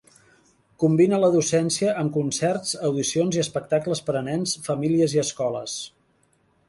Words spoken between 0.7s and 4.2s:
Combina la docència amb concerts, audicions i espectacles per